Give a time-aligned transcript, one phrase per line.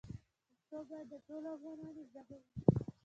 [0.51, 2.39] پښتو باید د ټولو افغانانو ژبه وي.